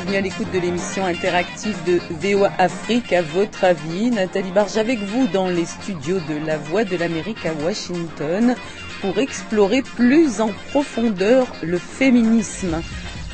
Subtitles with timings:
[0.00, 3.12] bienvenue à l'écoute de l'émission interactive de VOA Afrique.
[3.12, 7.44] À votre avis, Nathalie Barge avec vous dans les studios de La Voix de l'Amérique
[7.44, 8.54] à Washington
[9.02, 12.80] pour explorer plus en profondeur le féminisme.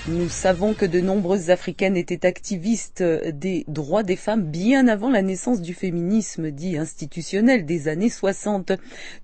[0.09, 5.21] Nous savons que de nombreuses Africaines étaient activistes des droits des femmes bien avant la
[5.21, 8.71] naissance du féminisme dit institutionnel des années 60.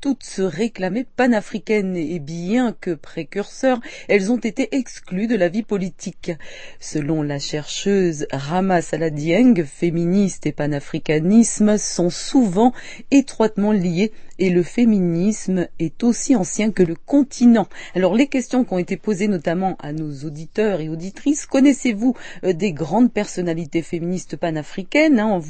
[0.00, 5.62] Toutes se réclamaient panafricaines et bien que précurseurs, elles ont été exclues de la vie
[5.62, 6.32] politique.
[6.80, 12.72] Selon la chercheuse Rama Saladieng, féministe et panafricanisme sont souvent
[13.12, 17.66] étroitement liés et le féminisme est aussi ancien que le continent.
[17.94, 22.14] Alors les questions qui ont été posées notamment à nos auditeurs et auditrices, connaissez-vous
[22.44, 25.40] euh, des grandes personnalités féministes panafricaines hein,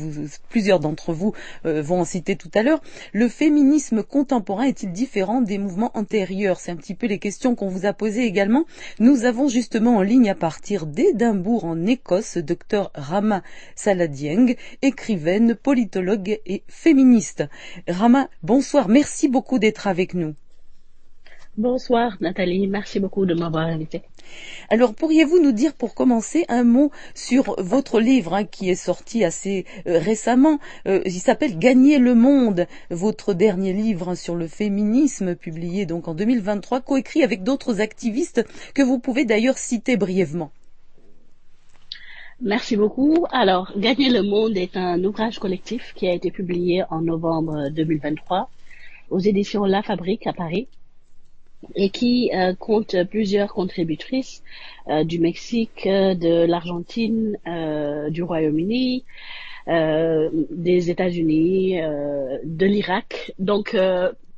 [0.48, 1.32] Plusieurs d'entre vous
[1.66, 2.82] euh, vont en citer tout à l'heure.
[3.12, 6.60] Le féminisme contemporain est-il différent des mouvements antérieurs?
[6.60, 8.64] C'est un petit peu les questions qu'on vous a posées également.
[8.98, 13.42] Nous avons justement en ligne à partir d'Édimbourg en Écosse, docteur Rama
[13.76, 17.44] Saladieng, écrivaine, politologue et féministe.
[17.88, 18.71] Rama, bonsoir.
[18.88, 20.34] Merci beaucoup d'être avec nous.
[21.58, 24.00] Bonsoir Nathalie, merci beaucoup de m'avoir invité.
[24.70, 29.22] Alors pourriez-vous nous dire pour commencer un mot sur votre livre hein, qui est sorti
[29.22, 34.48] assez euh, récemment euh, Il s'appelle Gagner le monde, votre dernier livre hein, sur le
[34.48, 40.52] féminisme publié donc en 2023, coécrit avec d'autres activistes que vous pouvez d'ailleurs citer brièvement.
[42.40, 43.26] Merci beaucoup.
[43.30, 48.48] Alors, Gagner le monde est un ouvrage collectif qui a été publié en novembre 2023
[49.12, 50.66] aux éditions La Fabrique à Paris
[51.76, 54.42] et qui euh, compte plusieurs contributrices
[54.88, 59.04] euh, du Mexique, de l'Argentine, euh, du Royaume-Uni,
[59.68, 61.80] des États-Unis,
[62.42, 63.76] de l'Irak, donc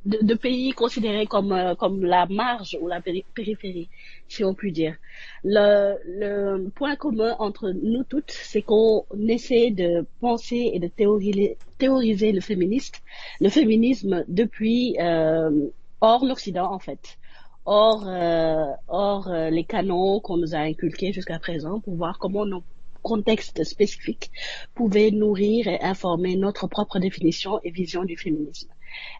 [0.05, 3.89] de, pays considérés comme comme la marge ou la périphérie,
[4.27, 4.95] si on peut dire.
[5.43, 11.57] Le, le point commun entre nous toutes, c'est qu'on essaie de penser et de théoriser,
[11.77, 13.01] théoriser le féministe,
[13.41, 15.67] le féminisme depuis euh,
[16.01, 17.17] hors l'Occident en fait,
[17.65, 22.45] hors euh, hors euh, les canons qu'on nous a inculqués jusqu'à présent pour voir comment
[22.45, 22.63] nos
[23.01, 24.31] contextes spécifiques
[24.73, 28.69] pouvaient nourrir et informer notre propre définition et vision du féminisme.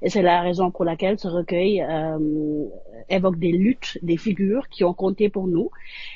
[0.01, 2.65] Et c'est la raison pour laquelle ce recueil euh,
[3.09, 5.71] évoque des luttes, des figures qui ont compté pour nous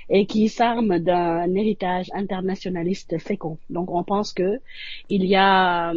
[0.10, 3.58] et qui s'arment d'un héritage internationaliste fécond.
[3.70, 4.60] Donc on pense que
[5.10, 5.94] il y a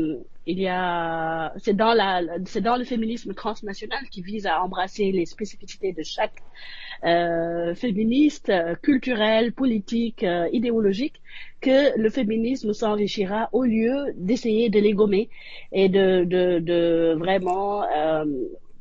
[0.47, 5.13] il y a c'est dans la c'est dans le féminisme transnational qui vise à embrasser
[5.13, 6.43] les spécificités de chaque
[7.05, 11.21] euh, féministe, culturel, politique, euh, idéologique
[11.61, 15.29] que le féminisme s'enrichira au lieu d'essayer de les gommer
[15.73, 18.25] et de, de, de vraiment euh,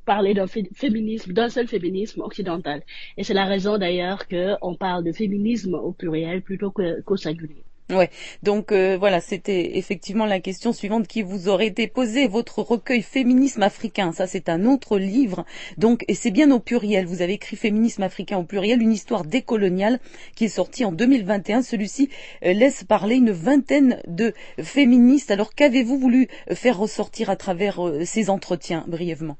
[0.05, 2.83] parler d'un féminisme, d'un seul féminisme occidental.
[3.17, 7.63] Et c'est la raison d'ailleurs qu'on parle de féminisme au pluriel plutôt qu'au singulier.
[7.91, 8.09] Ouais.
[8.41, 12.27] Donc euh, voilà, c'était effectivement la question suivante qui vous aurait été posée.
[12.27, 15.45] Votre recueil Féminisme africain, ça c'est un autre livre.
[15.77, 17.05] Donc et c'est bien au pluriel.
[17.05, 19.99] Vous avez écrit Féminisme africain au pluriel, une histoire décoloniale
[20.35, 21.63] qui est sortie en 2021.
[21.63, 22.09] Celui-ci
[22.45, 25.31] euh, laisse parler une vingtaine de féministes.
[25.31, 29.37] Alors qu'avez-vous voulu faire ressortir à travers euh, ces entretiens brièvement?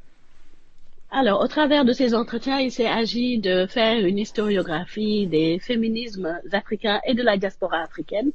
[1.14, 6.40] Alors, au travers de ces entretiens, il s'est agi de faire une historiographie des féminismes
[6.54, 8.32] africains et de la diaspora africaine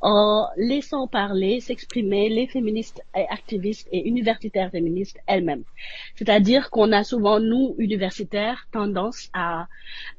[0.00, 5.64] en laissant parler, s'exprimer les féministes et activistes et universitaires féministes elles-mêmes.
[6.14, 9.66] C'est-à-dire qu'on a souvent, nous, universitaires, tendance à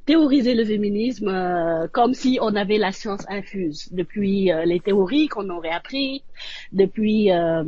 [0.06, 5.28] théoriser le féminisme euh, comme si on avait la science infuse depuis euh, les théories
[5.28, 6.22] qu'on aurait appris,
[6.72, 7.62] depuis euh,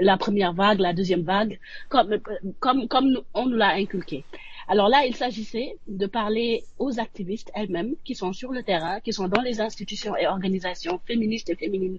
[0.00, 1.58] la première vague, la deuxième vague,
[1.88, 2.18] comme,
[2.60, 4.24] comme, comme on nous l'a inculqué.
[4.70, 9.14] Alors là, il s'agissait de parler aux activistes elles-mêmes qui sont sur le terrain, qui
[9.14, 11.98] sont dans les institutions et organisations féministes et féminines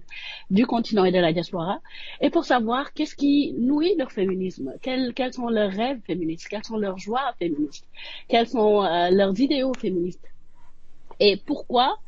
[0.50, 1.80] du continent et de la diaspora,
[2.20, 6.76] et pour savoir qu'est-ce qui nourrit leur féminisme, quels, sont leurs rêves féministes, quelles sont
[6.76, 7.86] leurs joies féministes,
[8.28, 10.30] quels sont euh, leurs idéaux féministes
[11.20, 11.98] et pourquoi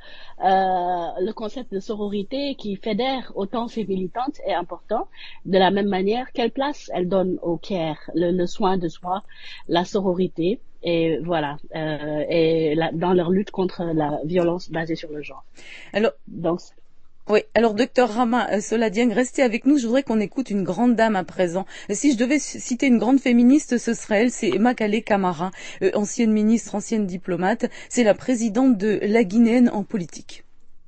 [0.41, 0.45] euh,
[1.21, 5.07] le concept de sororité qui fédère autant ses militantes est important?
[5.45, 9.23] De la même manière, quelle place elle donne au care, le, soin de soi,
[9.69, 10.61] la sororité?
[10.83, 15.45] Et voilà euh, et dans leur lutte contre la violence basée sur le genre.
[15.93, 16.61] Alors donc
[17.29, 19.79] oui, alors docteur Rama euh, Soladieng, restez avec nous.
[19.79, 21.67] Je voudrais qu'on écoute une grande dame à présent.
[21.89, 25.53] Si je devais citer une grande féministe, ce serait elle, c'est Emma Calais Camara,
[25.83, 27.67] euh, ancienne ministre, ancienne diplomate.
[27.89, 30.45] C'est la présidente de la Guinéenne en politique.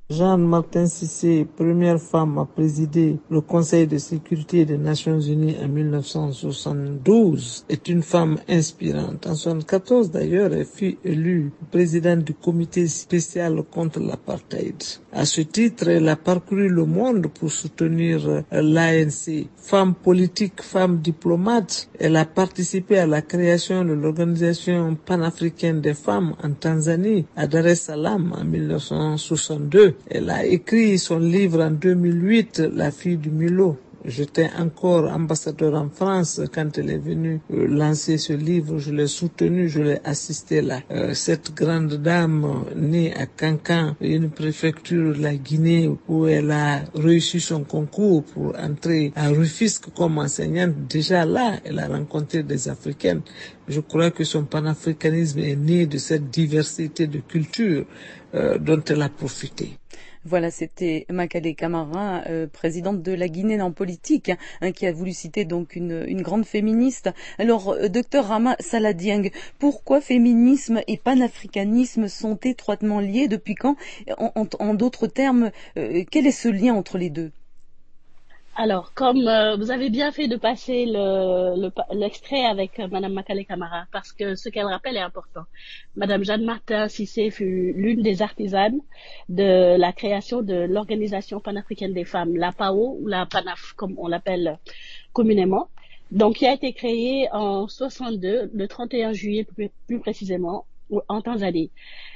[0.07, 5.67] Jeanne Martin Cissé, première femme à présider le Conseil de sécurité des Nations Unies en
[5.67, 9.25] 1972, est une femme inspirante.
[9.25, 14.75] En 1974 d'ailleurs, elle fut élue présidente du comité spécial contre l'apartheid.
[15.11, 19.47] À ce titre, elle a parcouru le monde pour soutenir l'ANC.
[19.57, 26.35] Femme politique, femme diplomate, elle a participé à la création de l'Organisation panafricaine des femmes
[26.43, 29.94] en Tanzanie, à Dar es Salaam en 1962.
[30.09, 33.77] Elle a écrit son livre en 2008, La fille du Milo.
[34.07, 38.77] J'étais encore ambassadeur en France quand elle est venue euh, lancer ce livre.
[38.77, 40.81] Je l'ai soutenu, je l'ai assisté là.
[40.91, 46.83] Euh, cette grande dame née à Cancan, une préfecture de la Guinée, où elle a
[46.93, 50.75] réussi son concours pour entrer à Rufisque comme enseignante.
[50.87, 53.21] Déjà là, elle a rencontré des Africaines.
[53.67, 57.85] Je crois que son panafricanisme est né de cette diversité de cultures
[58.35, 59.79] euh, dont elle a profité.
[60.27, 65.13] Voilà, c'était Makale Camara, euh, présidente de la Guinée en politique, hein, qui a voulu
[65.13, 67.11] citer donc une, grande féministe.
[67.37, 69.29] Alors, euh, docteur Rama Saladieng,
[69.59, 73.75] pourquoi féminisme et panafricanisme sont étroitement liés Depuis quand?
[74.17, 77.31] En d'autres termes, euh, quel est ce lien entre les deux?
[78.57, 83.45] Alors, comme euh, vous avez bien fait de passer l'extrait le, avec euh, Madame Makale
[83.45, 85.41] Camara, parce que ce qu'elle rappelle est important.
[85.97, 88.79] Madame Jeanne Martin Cissé fut l'une des artisanes
[89.27, 94.07] de la création de l'Organisation panafricaine des femmes, la PAO, ou la PANAF, comme on
[94.07, 94.57] l'appelle
[95.11, 95.67] communément.
[96.11, 99.45] Donc, qui a été créée en 62, le 31 juillet
[99.87, 100.65] plus, précisément,
[101.09, 101.71] en Tanzanie.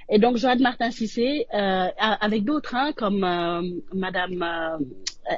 [0.07, 3.61] Et donc, Joanne Martin Cissé, euh, avec d'autres, hein, comme euh,
[3.93, 4.77] Madame euh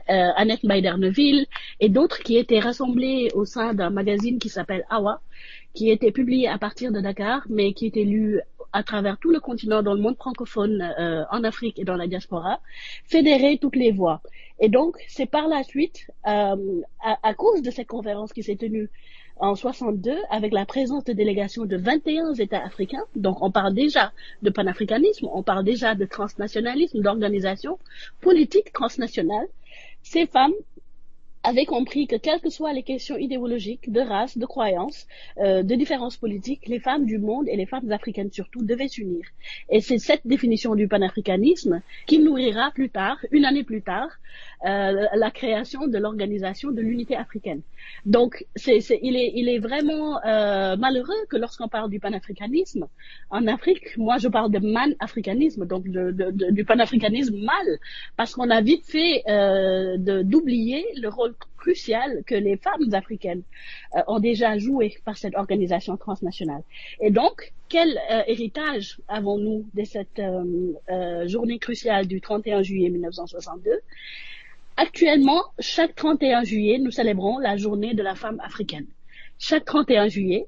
[0.08, 1.46] Annette Baïderneville
[1.80, 5.22] et d'autres qui étaient rassemblés au sein d'un magazine qui s'appelle Awa,
[5.74, 8.42] qui était publié à partir de Dakar, mais qui était lu
[8.74, 12.08] à travers tout le continent, dans le monde francophone, euh, en Afrique et dans la
[12.08, 12.62] diaspora,
[13.06, 14.22] fédérer toutes les voix.
[14.60, 18.56] Et donc, c'est par la suite, euh, à, à, cause de cette conférence qui s'est
[18.56, 18.90] tenue
[19.38, 23.04] en 62 avec la présence de délégations de 21 États africains.
[23.16, 27.80] Donc on parle déjà de panafricanisme, on parle déjà de transnationalisme, d'organisation
[28.22, 29.48] politique transnationale.
[30.04, 30.54] Ces femmes
[31.44, 35.08] avaient compris que quelles que soient les questions idéologiques, de race, de croyances,
[35.38, 39.26] euh, de différences politiques, les femmes du monde et les femmes africaines surtout devaient s'unir.
[39.70, 44.10] Et c'est cette définition du panafricanisme qui nourrira plus tard, une année plus tard,
[44.66, 47.62] euh, la création de l'organisation de l'unité africaine.
[48.06, 52.88] Donc, c'est, c'est, il, est, il est vraiment euh, malheureux que lorsqu'on parle du panafricanisme
[53.32, 57.80] en Afrique, moi je parle de man-africanisme, donc de, de, de, du panafricanisme mal,
[58.18, 63.44] parce qu'on a vite fait euh, d'oublier le rôle crucial que les femmes africaines
[63.96, 66.64] euh, ont déjà joué par cette organisation transnationale.
[67.00, 73.72] Et donc, quel euh, héritage avons-nous de cette euh, journée cruciale du 31 juillet 1962
[74.78, 78.88] Actuellement, chaque 31 juillet, nous célébrons la journée de la femme africaine.
[79.38, 80.48] Chaque 31 juillet,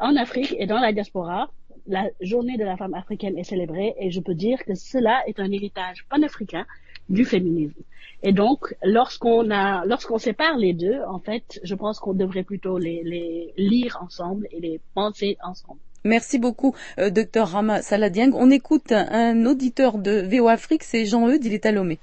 [0.00, 1.50] en Afrique et dans la diaspora,
[1.86, 5.40] la journée de la femme africaine est célébrée et je peux dire que cela est
[5.40, 6.64] un héritage panafricain
[7.10, 7.82] du féminisme.
[8.22, 12.78] Et donc, lorsqu'on a, lorsqu'on sépare les deux, en fait, je pense qu'on devrait plutôt
[12.78, 15.80] les, les, lire ensemble et les penser ensemble.
[16.04, 18.32] Merci beaucoup, euh, docteur Rama Saladieng.
[18.34, 21.98] On écoute un, un auditeur de VO Afrique, c'est Jean-Eudes, il est à Lomé.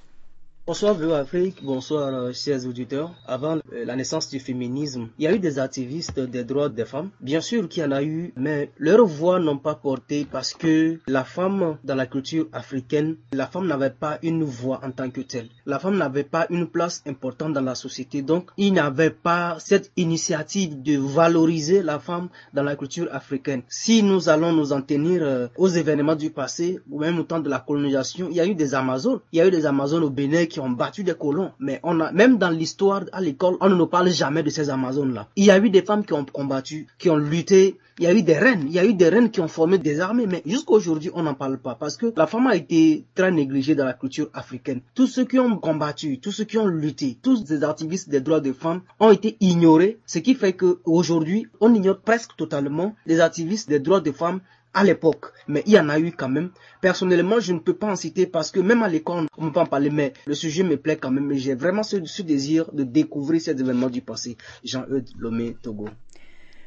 [0.67, 3.13] Bonsoir Bleu Afrique, bonsoir euh, chers auditeurs.
[3.25, 6.83] Avant euh, la naissance du féminisme, il y a eu des activistes des droits des
[6.83, 7.09] femmes.
[7.21, 10.99] Bien sûr qu'il y en a eu, mais leurs voix n'ont pas porté parce que
[11.07, 15.21] la femme dans la culture africaine, la femme n'avait pas une voix en tant que
[15.21, 15.47] telle.
[15.65, 19.93] La femme n'avait pas une place importante dans la société, donc il n'avait pas cette
[19.95, 23.61] initiative de valoriser la femme dans la culture africaine.
[23.69, 27.39] Si nous allons nous en tenir euh, aux événements du passé, ou même au temps
[27.39, 29.21] de la colonisation, il y a eu des Amazones.
[29.31, 31.51] Il y a eu des Amazones au Bénin qui ont battu des colons.
[31.59, 34.69] Mais on a, même dans l'histoire à l'école, on ne nous parle jamais de ces
[34.69, 35.27] Amazones-là.
[35.35, 37.77] Il y a eu des femmes qui ont combattu, qui ont lutté.
[37.99, 39.79] Il y a eu des reines, il y a eu des reines qui ont formé
[39.79, 43.05] des armées, mais jusqu'à aujourd'hui, on n'en parle pas parce que la femme a été
[43.15, 44.81] très négligée dans la culture africaine.
[44.93, 48.39] Tous ceux qui ont combattu, tous ceux qui ont lutté, tous les activistes des droits
[48.39, 53.67] des femmes ont été ignorés, ce qui fait qu'aujourd'hui, on ignore presque totalement les activistes
[53.67, 54.41] des droits des femmes
[54.77, 56.51] à l'époque, mais il y en a eu quand même.
[56.81, 59.53] Personnellement, je ne peux pas en citer parce que même à l'école, on ne peut
[59.53, 61.33] pas en parler, mais le sujet me plaît quand même.
[61.33, 64.37] J'ai vraiment ce, ce, désir de découvrir ces événements du passé.
[64.63, 65.87] Jean-Eudes Lomé, Togo.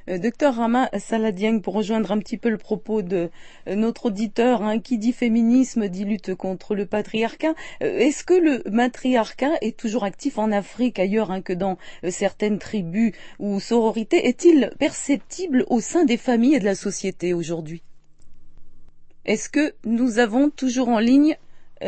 [0.08, 3.30] Euh, docteur Rama Saladieng, pour rejoindre un petit peu le propos de
[3.68, 7.54] euh, notre auditeur, hein, qui dit féminisme dit lutte contre le patriarcat.
[7.82, 12.58] Euh, est-ce que le matriarcat est toujours actif en Afrique, ailleurs hein, que dans certaines
[12.58, 14.26] tribus ou sororités?
[14.26, 17.84] Est-il perceptible au sein des familles et de la société aujourd'hui?
[19.24, 21.36] Est-ce que nous avons toujours en ligne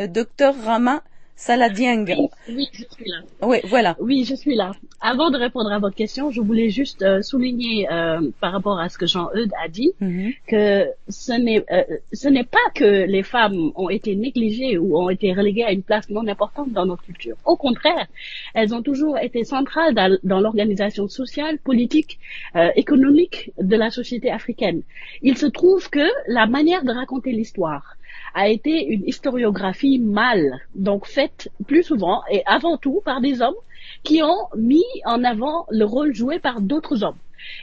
[0.09, 1.03] docteur Rama
[1.35, 2.05] Saladieng.
[2.47, 3.17] Oui, je suis là.
[3.41, 3.95] Oui, voilà.
[3.99, 4.71] Oui, je suis là.
[5.01, 8.87] Avant de répondre à votre question, je voulais juste euh, souligner euh, par rapport à
[8.87, 10.31] ce que Jean-Eudes a dit Mhm.
[10.47, 15.09] que ce n'est euh, ce n'est pas que les femmes ont été négligées ou ont
[15.09, 17.35] été reléguées à une place non importante dans notre culture.
[17.45, 18.07] Au contraire,
[18.53, 22.19] elles ont toujours été centrales dans, dans l'organisation sociale, politique,
[22.55, 24.83] euh, économique de la société africaine.
[25.21, 27.95] Il se trouve que la manière de raconter l'histoire
[28.33, 33.55] a été une historiographie mal, donc faite plus souvent et avant tout par des hommes
[34.03, 37.17] qui ont mis en avant le rôle joué par d'autres hommes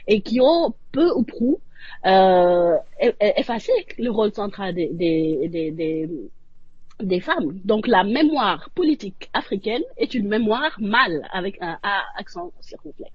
[0.07, 1.59] et qui ont peu ou prou
[2.05, 2.77] euh,
[3.19, 6.09] effacé le rôle central des, des, des,
[6.99, 7.59] des, femmes.
[7.65, 11.77] Donc la mémoire politique africaine est une mémoire mâle avec un
[12.17, 13.11] accent circonflexe.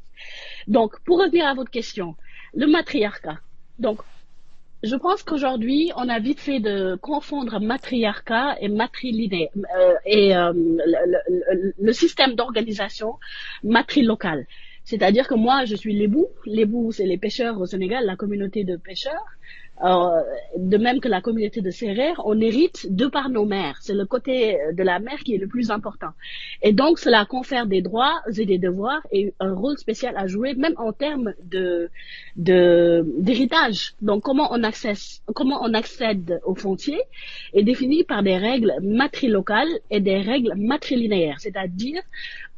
[0.69, 2.17] Donc pour revenir à votre question,
[2.55, 3.39] le matriarcat.
[3.79, 4.01] Donc
[4.83, 10.53] je pense qu'aujourd'hui, on a vite fait de confondre matriarcat et matrilinéaire euh, et euh,
[11.79, 13.15] le système d'organisation
[13.65, 14.47] matrilocale.
[14.85, 16.27] C'est-à-dire que moi, je suis l'ébou.
[16.45, 19.25] L'ébou, c'est les pêcheurs au Sénégal, la communauté de pêcheurs.
[19.85, 20.23] Euh,
[20.57, 23.79] de même que la communauté de Sérère, on hérite de par nos mères.
[23.83, 26.11] C'est le côté de la mère qui est le plus important.
[26.63, 30.55] Et donc, cela confère des droits et des devoirs et un rôle spécial à jouer,
[30.55, 31.91] même en termes de
[32.37, 33.95] d'héritage.
[34.01, 34.97] Donc, comment on accède,
[35.35, 37.01] comment on accède au foncier
[37.53, 42.03] est défini par des règles matrilocales et des règles matrilinéaires, c'est-à-dire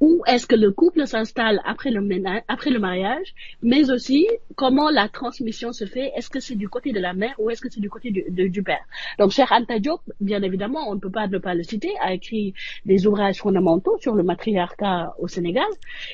[0.00, 4.90] où est-ce que le couple s'installe après le ménage, après le mariage, mais aussi comment
[4.90, 6.12] la transmission se fait?
[6.16, 8.24] Est-ce que c'est du côté de la mère ou est-ce que c'est du côté du,
[8.28, 8.84] de- du père?
[9.18, 12.12] Donc, cher Anta Diop, bien évidemment, on ne peut pas ne pas le citer, a
[12.14, 15.66] écrit des ouvrages fondamentaux sur le matriarcat au Sénégal.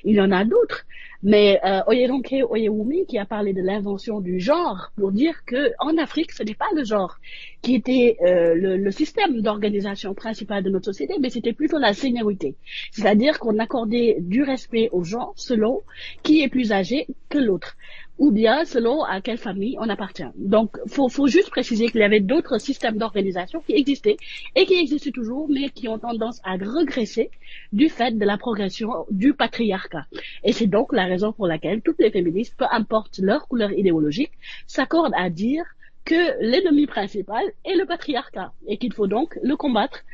[0.04, 0.84] Il y en a d'autres.
[1.26, 5.96] Mais euh, Oyeronke Oyewumi qui a parlé de l'invention du genre pour dire que en
[5.96, 7.16] Afrique, ce n'est pas le genre
[7.62, 11.94] qui était euh, le, le système d'organisation principal de notre société, mais c'était plutôt la
[11.94, 12.56] seniorité.
[12.92, 15.82] C'est-à-dire qu'on accordait du respect aux gens selon
[16.22, 17.76] qui est plus âgé que l'autre
[18.18, 20.30] ou bien selon à quelle famille on appartient.
[20.36, 24.16] Donc, faut, faut juste préciser qu'il y avait d'autres systèmes d'organisation qui existaient
[24.54, 27.30] et qui existent toujours, mais qui ont tendance à regresser
[27.72, 30.06] du fait de la progression du patriarcat.
[30.44, 34.30] Et c'est donc la raison pour laquelle toutes les féministes, peu importe leur couleur idéologique,
[34.68, 35.64] s'accordent à dire
[36.04, 40.04] que l'ennemi principal est le patriarcat et qu'il faut donc le combattre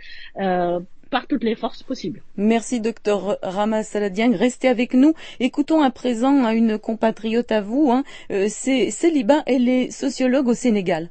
[0.41, 2.23] euh, par toutes les forces possibles.
[2.37, 4.35] Merci, docteur Rama Saladieng.
[4.35, 5.15] Restez avec nous.
[5.41, 7.91] Écoutons à présent à une compatriote à vous.
[7.91, 8.05] Hein.
[8.31, 11.11] Euh, c'est Céliba, elle est sociologue au Sénégal.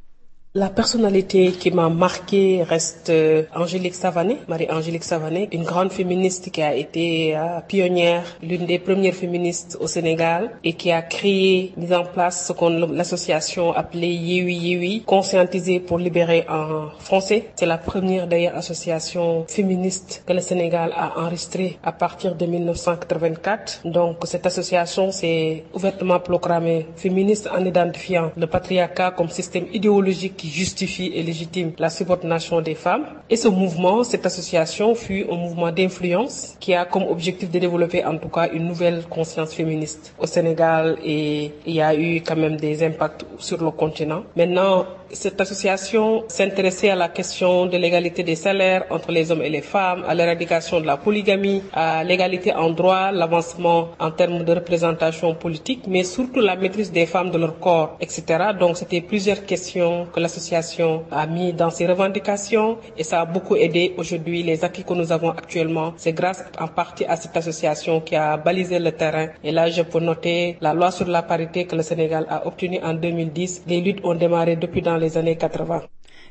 [0.55, 6.63] La personnalité qui m'a marqué reste euh, Angélique Savané, Marie-Angélique Savané, une grande féministe qui
[6.63, 11.93] a été euh, pionnière, l'une des premières féministes au Sénégal et qui a créé, mis
[11.93, 17.49] en place ce qu'on l'association appelée Yewi Yewi, conscientisée pour libérer en français.
[17.55, 23.81] C'est la première d'ailleurs association féministe que le Sénégal a enregistrée à partir de 1984.
[23.85, 30.49] Donc cette association s'est ouvertement proclamée féministe en identifiant le patriarcat comme système idéologique qui
[30.49, 33.05] justifie et légitime la subordination des femmes.
[33.29, 38.05] Et ce mouvement, cette association fut un mouvement d'influence qui a comme objectif de développer
[38.05, 42.37] en tout cas une nouvelle conscience féministe au Sénégal et il y a eu quand
[42.37, 44.23] même des impacts sur le continent.
[44.37, 49.49] Maintenant, cette association s'intéressait à la question de l'égalité des salaires entre les hommes et
[49.49, 54.53] les femmes, à l'éradication de la polygamie, à l'égalité en droit, l'avancement en termes de
[54.53, 58.23] représentation politique, mais surtout la maîtrise des femmes de leur corps, etc.
[58.59, 63.55] Donc c'était plusieurs questions que l'association a mis dans ses revendications et ça a beaucoup
[63.55, 65.93] aidé aujourd'hui les acquis que nous avons actuellement.
[65.97, 69.29] C'est grâce en partie à cette association qui a balisé le terrain.
[69.43, 72.79] Et là, je peux noter la loi sur la parité que le Sénégal a obtenue
[72.83, 73.63] en 2010.
[73.65, 75.81] Les luttes ont démarré depuis dans les années 80.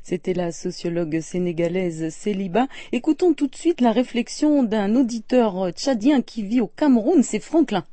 [0.04, 2.68] C'était la sociologue sénégalaise Céliba.
[2.92, 7.84] Écoutons tout de suite la réflexion d'un auditeur tchadien qui vit au Cameroun, c'est Franklin.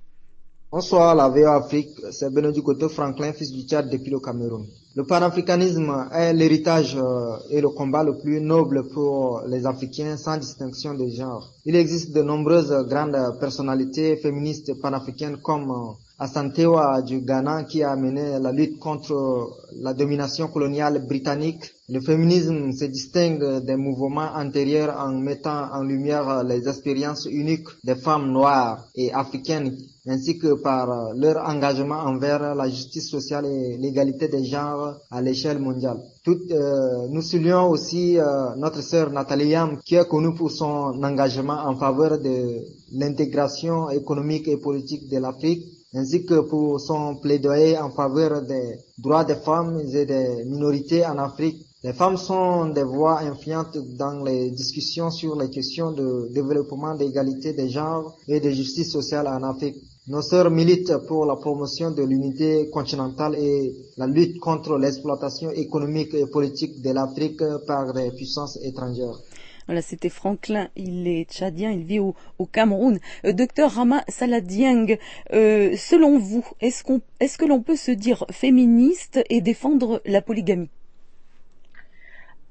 [0.75, 4.65] Bonsoir, la VO Afrique, c'est Benoît du Franklin, fils du Tchad depuis le Cameroun.
[4.94, 10.36] Le panafricanisme est l'héritage euh, et le combat le plus noble pour les Africains sans
[10.36, 11.50] distinction de genre.
[11.63, 17.96] Il existe de nombreuses grandes personnalités féministes panafricaines comme euh, Asantewa du Ghana qui a
[17.96, 21.72] mené la lutte contre la domination coloniale britannique.
[21.88, 27.96] Le féminisme se distingue des mouvements antérieurs en mettant en lumière les expériences uniques des
[27.96, 29.74] femmes noires et africaines
[30.07, 35.59] ainsi que par leur engagement envers la justice sociale et l'égalité des genres à l'échelle
[35.59, 35.97] mondiale.
[36.24, 41.03] Tout, euh, nous saluons aussi euh, notre sœur Nathalie Yam qui est connue pour son
[41.03, 42.62] engagement en faveur de
[42.93, 49.24] l'intégration économique et politique de l'Afrique ainsi que pour son plaidoyer en faveur des droits
[49.24, 51.65] des femmes et des minorités en Afrique.
[51.83, 57.53] Les femmes sont des voix influentes dans les discussions sur les questions de développement, d'égalité
[57.53, 59.77] des genres et de justice sociale en Afrique.
[60.07, 66.13] Nos sœurs militent pour la promotion de l'unité continentale et la lutte contre l'exploitation économique
[66.13, 69.17] et politique de l'Afrique par des puissances étrangères.
[69.65, 72.13] Voilà, c'était Franklin, il est tchadien, il vit au,
[72.45, 73.00] Cameroun.
[73.25, 74.95] Euh, docteur Rama Saladieng,
[75.33, 80.21] euh, selon vous, est-ce qu'on, est-ce que l'on peut se dire féministe et défendre la
[80.21, 80.69] polygamie?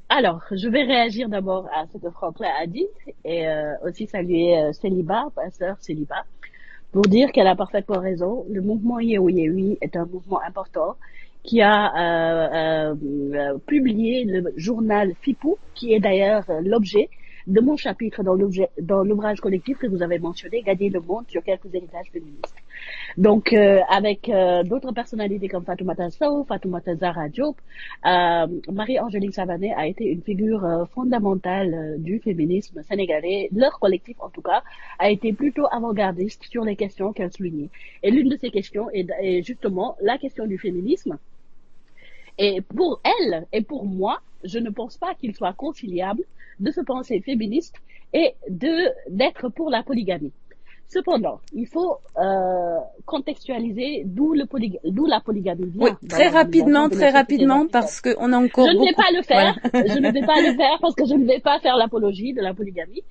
[0.09, 2.87] Alors, je vais réagir d'abord à ce que Franklin a dit
[3.25, 6.25] et euh, aussi saluer euh, Célibat, pasteur Célibat
[6.95, 8.47] pour dire qu'elle a parfaitement raison.
[8.49, 10.95] Le mouvement Yehui est un mouvement important
[11.43, 12.95] qui a euh,
[13.35, 17.11] euh, publié le journal FIPU, qui est d'ailleurs l'objet
[17.47, 21.73] de mon chapitre dans l'ouvrage collectif que vous avez mentionné, Gagner le monde sur quelques
[21.75, 22.55] héritages féministes.
[23.19, 27.57] Donc, euh, avec euh, d'autres personnalités comme Fatoumata Sow, Fatoumata Zahra Diop,
[28.07, 33.49] euh, Marie-Angélique Savané a été une figure euh, fondamentale du féminisme sénégalais.
[33.53, 34.63] Leur collectif, en tout cas,
[34.99, 37.69] a été plutôt avant-gardiste sur les questions qu'elle soulignait.
[38.03, 41.19] Et l'une de ces questions est, est justement la question du féminisme.
[42.39, 46.25] Et pour elle et pour moi, je ne pense pas qu'il soit conciliable
[46.61, 47.77] de se penser féministe
[48.13, 50.33] et de d'être pour la polygamie.
[50.89, 54.45] Cependant, il faut euh, contextualiser d'où le
[54.85, 55.87] d'où la polygamie vient.
[56.01, 58.67] Oui, très rapidement, très rapidement, parce qu'on a encore.
[58.67, 59.59] Je ne vais pas le faire.
[59.75, 62.41] je ne vais pas le faire parce que je ne vais pas faire l'apologie de
[62.43, 63.03] la polygamie.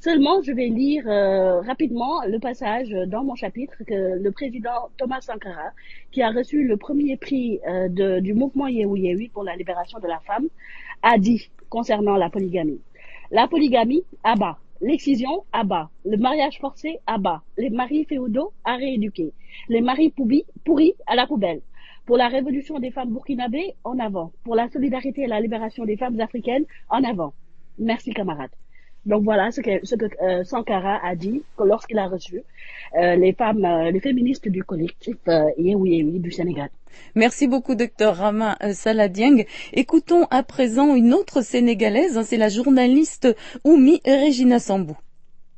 [0.00, 5.20] Seulement, je vais lire euh, rapidement le passage dans mon chapitre que le président Thomas
[5.20, 5.72] Sankara,
[6.10, 9.98] qui a reçu le premier prix euh, de, du mouvement Yehui Yehui pour la libération
[9.98, 10.48] de la femme,
[11.02, 12.80] a dit concernant la polygamie.
[13.32, 14.58] La polygamie, à bas.
[14.80, 15.88] L'excision, à bas.
[16.04, 17.42] Le mariage forcé, à bas.
[17.56, 19.32] Les maris féodaux, à rééduquer.
[19.68, 20.12] Les maris
[20.64, 21.60] pourris, à la poubelle.
[22.06, 24.32] Pour la révolution des femmes burkinabées, en avant.
[24.42, 27.32] Pour la solidarité et la libération des femmes africaines, en avant.
[27.78, 28.50] Merci, camarades.
[29.06, 32.42] Donc voilà ce que, ce que euh, Sankara a dit lorsqu'il a reçu
[32.98, 35.16] euh, les femmes, euh, les féministes du collectif
[35.58, 36.68] Yehui Yehui du Sénégal.
[37.14, 39.44] Merci beaucoup, docteur Rama Saladieng.
[39.72, 43.28] Écoutons à présent une autre sénégalaise, hein, c'est la journaliste
[43.64, 44.96] Oumi Regina Sambou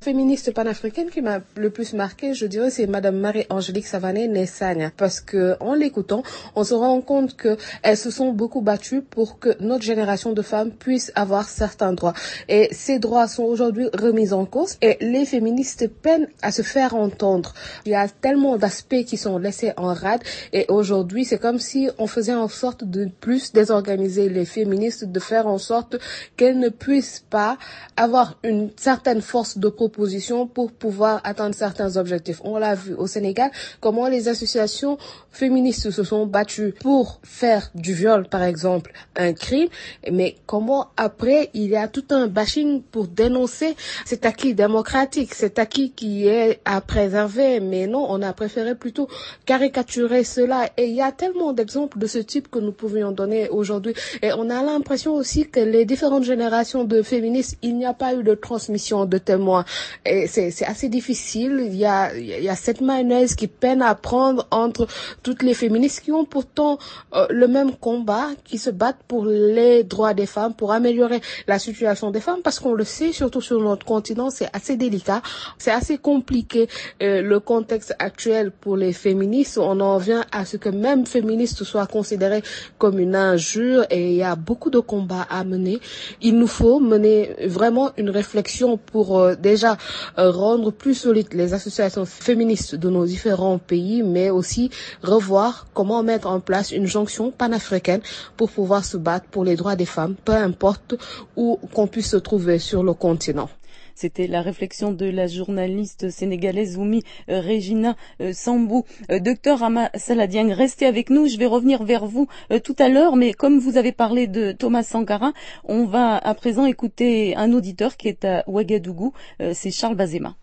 [0.03, 4.91] féministe panafricaine qui m'a le plus marqué, je dirais, c'est Madame Marie-Angélique Savané Nessania.
[4.97, 6.25] Parce que, en l'écoutant,
[6.57, 10.43] on se rend compte que elles se sont beaucoup battues pour que notre génération de
[10.43, 12.15] femmes puisse avoir certains droits.
[12.49, 16.97] Et ces droits sont aujourd'hui remis en cause et les féministes peinent à se faire
[16.97, 17.55] entendre.
[17.87, 21.89] Il y a tellement d'aspects qui sont laissés en rade et aujourd'hui, c'est comme si
[21.99, 25.97] on faisait en sorte de plus désorganiser les féministes, de faire en sorte
[26.37, 27.57] qu'elles ne puissent pas
[27.97, 32.41] avoir une certaine force de proposition position pour pouvoir atteindre certains objectifs.
[32.45, 33.51] On l'a vu au Sénégal,
[33.81, 34.99] comment les associations
[35.31, 39.69] féministes se sont battues pour faire du viol, par exemple, un crime,
[40.11, 45.59] mais comment après il y a tout un bashing pour dénoncer cet acquis démocratique, cet
[45.59, 49.09] acquis qui est à préserver, mais non, on a préféré plutôt
[49.47, 50.69] caricaturer cela.
[50.77, 53.95] Et il y a tellement d'exemples de ce type que nous pouvions donner aujourd'hui.
[54.23, 58.15] Et on a l'impression aussi que les différentes générations de féministes, il n'y a pas
[58.15, 59.65] eu de transmission de témoins.
[60.05, 61.63] Et c'est assez difficile.
[61.67, 64.87] Il y a, il y a cette mayonnaise qui peine à prendre entre
[65.23, 66.79] toutes les féministes qui ont pourtant
[67.15, 71.59] euh, le même combat, qui se battent pour les droits des femmes, pour améliorer la
[71.59, 75.23] situation des femmes, parce qu'on le sait, surtout sur notre continent, c'est assez délicat,
[75.59, 76.69] c'est assez compliqué
[77.03, 79.59] euh, le contexte actuel pour les féministes.
[79.59, 82.43] On en vient à ce que même féministes soient considérés
[82.79, 85.81] comme une injure et il y a beaucoup de combats à mener.
[86.21, 89.72] Il nous faut mener vraiment une réflexion pour euh, déjà
[90.19, 94.71] euh, rendre plus solides les associations féministes de nos différents pays, mais aussi
[95.03, 98.01] revoir comment mettre en place une jonction panafricaine
[98.37, 100.95] pour pouvoir se battre pour les droits des femmes, peu importe
[101.37, 103.49] où qu'on puisse se trouver sur le continent.
[103.95, 108.85] C'était la réflexion de la journaliste sénégalaise Oumi euh, Regina euh, Sambou.
[109.21, 111.27] Docteur Ama Saladiang, restez avec nous.
[111.27, 112.27] Je vais revenir vers vous
[112.65, 115.33] tout à l'heure, mais comme vous avez parlé de Thomas Sankara,
[115.65, 119.13] on va à présent écouter un auditeur qui est à Ouagadougou.
[119.53, 120.37] C'est Charles Bazema.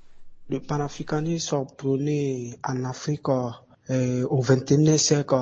[0.50, 3.30] Le panafricanisme prôné en Afrique
[3.92, 5.36] euh, au XXIe siècle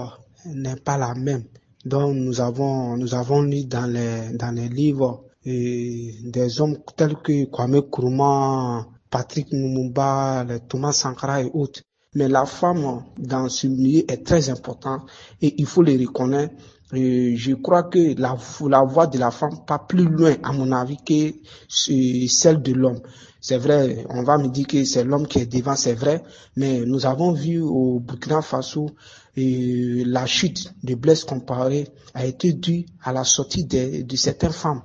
[0.45, 1.43] n'est pas la même.
[1.85, 7.45] Donc nous avons nous avons lu dans les dans les livres des hommes tels que
[7.45, 11.81] Kwame Nkrumah, Patrick Lumumba, Thomas Sankara et autres.
[12.15, 15.03] Mais la femme dans ce milieu est très importante
[15.41, 16.53] et il faut les reconnaître
[16.93, 18.37] je crois que la,
[18.69, 21.33] la voix de la femme pas plus loin, à mon avis, que
[21.67, 23.01] celle de l'homme.
[23.41, 26.23] C'est vrai, on va me dire que c'est l'homme qui est devant, c'est vrai,
[26.55, 28.89] mais nous avons vu au Burkina Faso
[29.35, 34.51] et la chute de Blaise Comparé a été due à la sortie de, de certaines
[34.51, 34.81] femmes.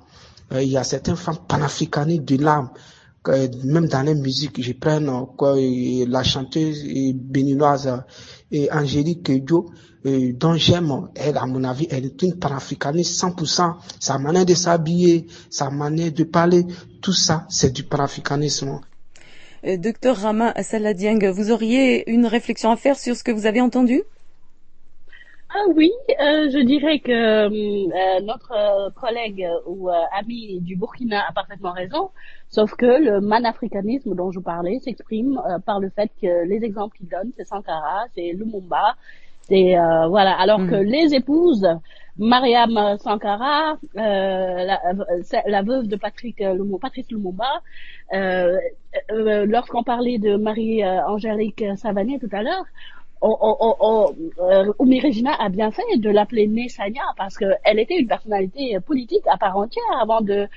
[0.53, 2.69] Euh, il y a certaines femmes panafricanistes de l'âme
[3.63, 8.03] même dans les musiques, je prends quoi, la chanteuse béninoise
[8.71, 9.69] Angélique Dio,
[10.03, 13.75] dont j'aime, elle, à mon avis, elle est une panafricaniste 100%.
[13.99, 16.65] Sa manière de s'habiller, sa manière de parler,
[17.01, 18.81] tout ça, c'est du panafricanisme.
[19.65, 23.61] Euh, docteur Rama Saladieng, vous auriez une réflexion à faire sur ce que vous avez
[23.61, 24.03] entendu?
[25.55, 31.73] Ah oui, euh, je dirais que euh, notre collègue ou ami du Burkina a parfaitement
[31.73, 32.09] raison,
[32.49, 37.07] sauf que le manafricanisme dont je parlais s'exprime par le fait que les exemples qu'il
[37.07, 38.95] donne, c'est Sankara, c'est Lumumba,
[39.41, 39.75] c'est
[40.09, 40.87] voilà, alors que hmm.
[40.87, 41.67] les épouses
[42.17, 44.79] Mariam Sankara, euh, la,
[45.47, 47.61] la, veuve de Patrick Lumumba, Patrice Lumumba,
[48.13, 48.57] euh,
[49.45, 52.65] lorsqu'on parlait de Marie-Angélique Savané tout à l'heure,
[53.23, 59.23] euh, Oumi Regina a bien fait de l'appeler Nessania parce qu'elle était une personnalité politique
[59.31, 60.47] à part entière avant de,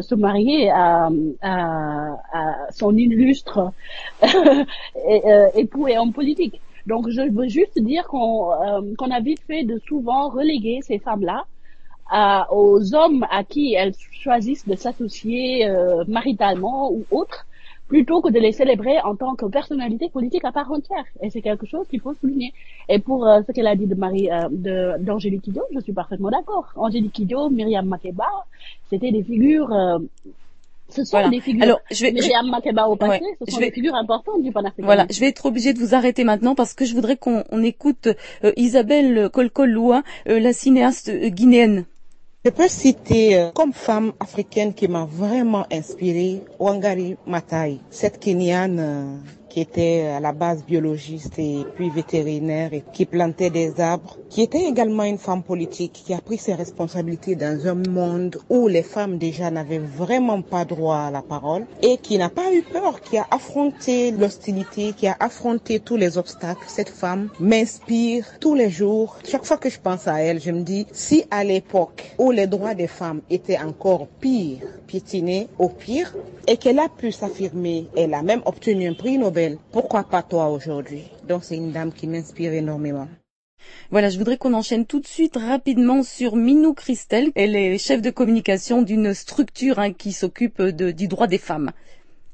[0.00, 1.08] se marier à,
[2.70, 3.72] son illustre
[4.22, 6.60] euh, époux et homme politique.
[6.86, 11.44] Donc je veux juste dire qu'on euh, a vite fait de souvent reléguer ces femmes-là
[12.50, 17.46] aux hommes à qui elles choisissent de s'associer euh, maritalement ou autre
[17.88, 21.04] plutôt que de les célébrer en tant que personnalité politique à part entière.
[21.22, 22.52] Et c'est quelque chose qu'il faut souligner.
[22.88, 26.30] Et pour euh, ce qu'elle a dit de Marie, euh, d'Angélique Kidjo, je suis parfaitement
[26.30, 26.72] d'accord.
[26.76, 28.26] Angélique Kidjo, Myriam Makeba,
[28.90, 29.98] c'était des figures, euh,
[30.88, 31.62] ce sont des figures.
[31.62, 34.86] Alors, je vais, Myriam Makeba au passé, ce sont des figures importantes du panafricanisme.
[34.86, 38.08] Voilà, je vais être obligée de vous arrêter maintenant parce que je voudrais qu'on écoute
[38.56, 41.86] Isabelle Kolkoloua, la cinéaste guinéenne.
[42.46, 48.78] Je peux citer euh, comme femme africaine qui m'a vraiment inspirée Wangari Maathai, cette Kenyane
[48.78, 49.16] euh,
[49.56, 54.42] qui était à la base biologiste et puis vétérinaire et qui plantait des arbres, qui
[54.42, 58.82] était également une femme politique qui a pris ses responsabilités dans un monde où les
[58.82, 63.00] femmes déjà n'avaient vraiment pas droit à la parole et qui n'a pas eu peur,
[63.00, 66.66] qui a affronté l'hostilité, qui a affronté tous les obstacles.
[66.66, 69.16] Cette femme m'inspire tous les jours.
[69.26, 72.46] Chaque fois que je pense à elle, je me dis, si à l'époque où les
[72.46, 76.14] droits des femmes étaient encore pires, piétinés au pire,
[76.46, 80.48] et qu'elle a pu s'affirmer, elle a même obtenu un prix Nobel pourquoi pas toi
[80.48, 81.02] aujourd'hui?
[81.28, 83.08] Donc c'est une dame qui m'inspire énormément.
[83.90, 87.30] Voilà, je voudrais qu'on enchaîne tout de suite rapidement sur Minou Christelle.
[87.34, 91.72] Elle est chef de communication d'une structure hein, qui s'occupe du droit des femmes.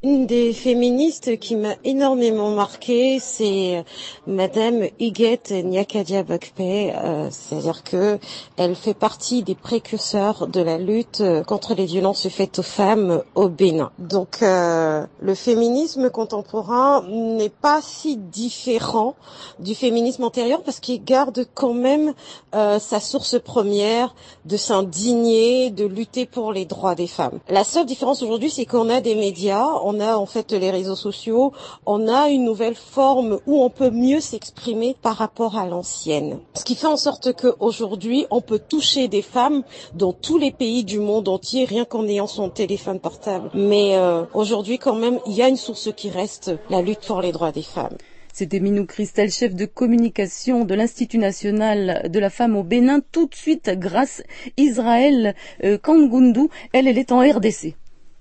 [0.05, 3.83] Une des féministes qui m'a énormément marqué, c'est euh,
[4.27, 8.19] Madame Iguette Nyakadia Bokpe, euh, c'est-à-dire que
[8.57, 13.23] elle fait partie des précurseurs de la lutte euh, contre les violences faites aux femmes
[13.37, 13.93] au Bénin.
[14.01, 19.15] Donc le féminisme contemporain n'est pas si différent
[19.61, 22.13] du féminisme antérieur parce qu'il garde quand même
[22.53, 24.15] sa source première
[24.47, 27.39] de s'indigner, de lutter pour les droits des femmes.
[27.49, 29.67] La seule différence aujourd'hui, c'est qu'on a des médias,
[30.01, 31.53] a en fait les réseaux sociaux,
[31.87, 36.39] on a une nouvelle forme où on peut mieux s'exprimer par rapport à l'ancienne.
[36.55, 39.63] Ce qui fait en sorte qu'aujourd'hui, on peut toucher des femmes
[39.95, 43.51] dans tous les pays du monde entier rien qu'en ayant son téléphone portable.
[43.55, 47.21] Mais euh, aujourd'hui, quand même, il y a une source qui reste, la lutte pour
[47.21, 47.97] les droits des femmes.
[48.33, 53.01] C'était Minou Christelle, chef de communication de l'Institut national de la femme au Bénin.
[53.13, 54.23] Tout de suite, grâce
[54.57, 57.75] Israël euh, Kangundu, elle, elle est en RDC.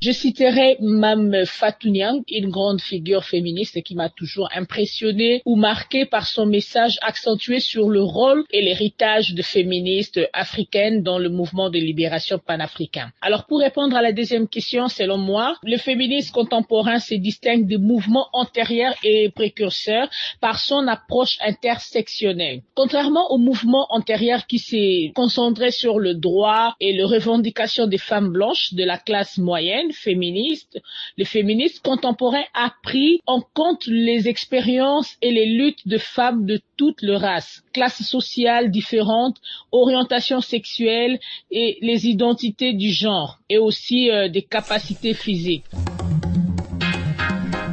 [0.03, 6.07] Je citerai Mme Fatou Niang, une grande figure féministe qui m'a toujours impressionnée ou marquée
[6.07, 11.69] par son message accentué sur le rôle et l'héritage de féministes africaines dans le mouvement
[11.69, 13.11] de libération panafricain.
[13.21, 17.77] Alors pour répondre à la deuxième question, selon moi, le féminisme contemporain se distingue des
[17.77, 20.09] mouvements antérieurs et précurseurs
[20.39, 22.63] par son approche intersectionnelle.
[22.73, 28.31] Contrairement au mouvement antérieur qui s'est concentré sur le droit et les revendications des femmes
[28.31, 30.79] blanches de la classe moyenne, féministes,
[31.17, 36.61] les féministes contemporains a pris en compte les expériences et les luttes de femmes de
[36.77, 39.37] toutes les races, classes sociales différentes,
[39.71, 41.19] orientations sexuelles
[41.51, 45.65] et les identités du genre et aussi euh, des capacités physiques.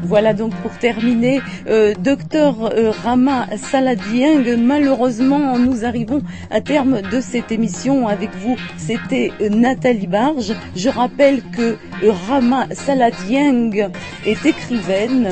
[0.09, 7.21] Voilà donc pour terminer, euh, docteur euh, Rama Saladieng, malheureusement nous arrivons à terme de
[7.21, 8.57] cette émission avec vous.
[8.79, 10.55] C'était euh, Nathalie Barge.
[10.75, 13.91] Je rappelle que euh, Rama Saladieng
[14.25, 15.29] est écrivaine,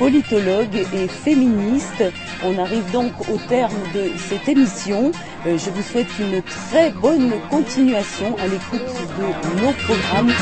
[0.00, 2.02] politologue et féministe.
[2.44, 5.12] On arrive donc au terme de cette émission.
[5.46, 8.82] Je vous souhaite une très bonne continuation à l'écoute
[9.16, 10.32] de nos programmes.